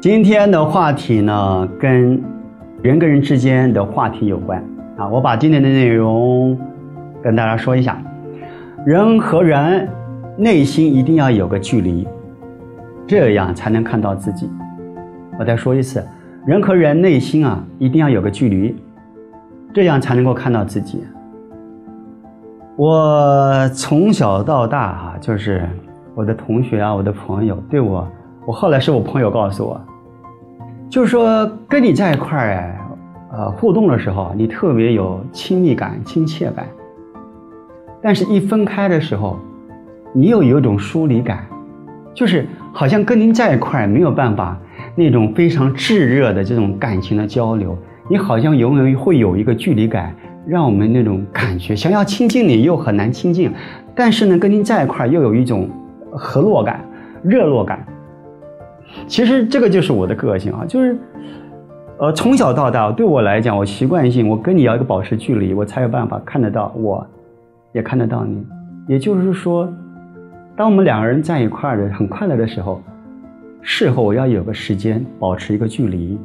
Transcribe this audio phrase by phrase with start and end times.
[0.00, 2.22] 今天的话题呢，跟
[2.82, 4.62] 人跟人之间的话题有关
[4.96, 5.08] 啊。
[5.08, 6.56] 我把今天的内容
[7.20, 8.00] 跟大家说一下：
[8.86, 9.88] 人和人
[10.36, 12.06] 内心一定要有个距离，
[13.08, 14.48] 这样才能看到自己。
[15.36, 16.06] 我再说一次，
[16.46, 18.76] 人和人内心啊，一定要有个距离，
[19.74, 21.02] 这样才能够看到自己。
[22.76, 25.68] 我从小到大啊，就是
[26.14, 28.06] 我的同学啊，我的朋友对我，
[28.46, 29.80] 我后来是我朋友告诉我，
[30.90, 32.78] 就是说跟你在一块儿，
[33.32, 36.66] 呃，互动的时候，你特别有亲密感、亲切感，
[38.00, 39.38] 但是一分开的时候，
[40.14, 41.46] 你又有一种疏离感，
[42.14, 44.58] 就是好像跟您在一块儿没有办法
[44.94, 47.76] 那种非常炙热的这种感情的交流，
[48.08, 50.14] 你好像永远会有一个距离感。
[50.46, 53.52] 让我们那种感觉，想要亲近你又很难亲近，
[53.94, 55.68] 但是呢，跟您在一块儿又有一种
[56.10, 56.82] 合络感、
[57.22, 57.86] 热络感。
[59.06, 60.98] 其实这个就是我的个性啊，就是，
[61.98, 67.06] 呃，从小到大对我来讲，我习惯性我跟你要一个保持距离，我才有办法看得到我，
[67.72, 68.46] 也看得到你。
[68.86, 69.68] 也就是说，
[70.56, 72.80] 当我们两个人在一块儿的很快乐的时候，
[73.60, 76.18] 事后我要有个时间保持一个距离，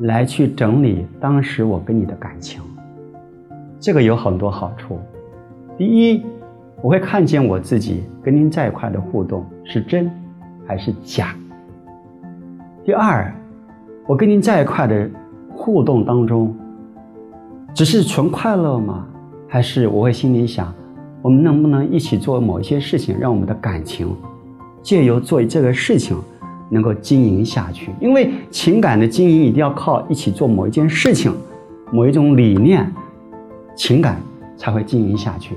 [0.00, 2.60] 来去整理当时我跟你的感情。
[3.80, 5.00] 这个有很多好处。
[5.76, 6.22] 第一，
[6.82, 10.10] 我会看见我自己跟您在一块的互动是真
[10.66, 11.34] 还是假。
[12.88, 13.30] 第二，
[14.06, 15.10] 我跟您在一块的
[15.54, 16.56] 互动当中，
[17.74, 19.06] 只是纯快乐吗？
[19.46, 20.72] 还是我会心里想，
[21.20, 24.08] 我们能不能一起做某一些事情，让我们的感情
[24.82, 26.16] 借由做这个事情
[26.70, 27.92] 能够经营下去？
[28.00, 31.30] 因为情感的经营一定要靠一起做某一件事情，
[31.92, 32.90] 某一种理念。
[33.76, 34.16] 情感
[34.56, 35.54] 才会经营下去，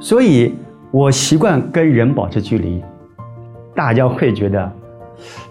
[0.00, 0.54] 所以
[0.90, 2.82] 我习惯跟人保持距离，
[3.74, 4.72] 大家会觉得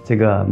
[0.03, 0.44] 这个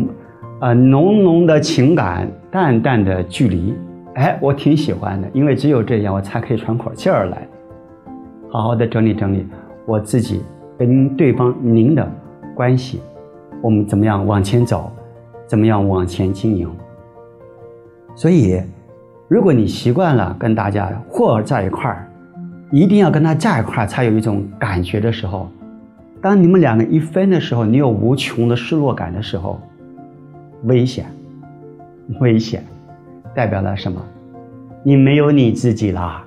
[0.63, 3.73] 啊浓浓的情感，淡淡的距离，
[4.13, 7.45] 哎，我挺喜欢的，因为只有这样，我才可以喘口气儿来，
[8.49, 9.45] 好好的整理整理
[9.85, 10.41] 我自己
[10.79, 12.09] 跟对方您的
[12.55, 13.01] 关系，
[13.61, 14.89] 我们怎么样往前走，
[15.45, 16.71] 怎么样往前经营，
[18.15, 18.61] 所以。
[19.29, 22.07] 如果你习惯了跟大家或在一块儿，
[22.71, 25.49] 一定要跟他在一块儿才有一种感觉的时候，
[26.21, 29.59] 当你们两个一分的时候，你有无穷的失落感的时候，
[30.63, 31.05] 危险，
[32.19, 32.63] 危险，
[33.33, 34.01] 代表了什么？
[34.83, 36.21] 你没有你自己了，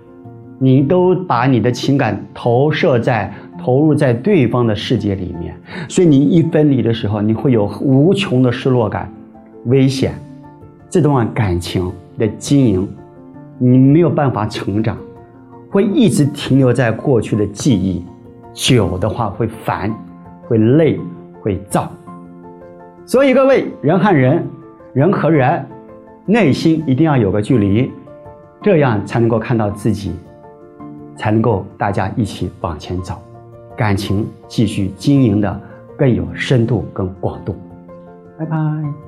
[0.58, 5.54] 你都把你的情感投射在、投入在对方的世界里面，
[5.88, 9.12] 所以你一分离的时候，你会有无穷的失落感，
[9.66, 10.14] 危险，
[10.88, 11.92] 这段感情。
[12.18, 12.88] 的经营，
[13.58, 14.96] 你没有办法成长，
[15.70, 18.02] 会一直停留在过去的记忆，
[18.54, 19.94] 久的话会烦，
[20.48, 20.98] 会累，
[21.42, 21.92] 会躁。
[23.06, 24.44] 所以各位，人和人，
[24.92, 25.64] 人和人，
[26.26, 27.92] 内心一定要有个距离，
[28.60, 30.12] 这样才能够看到自己，
[31.16, 33.14] 才能够大家一起往前走，
[33.76, 35.60] 感情继续经营的
[35.96, 37.54] 更有深度、更广度。
[38.36, 39.05] 拜拜。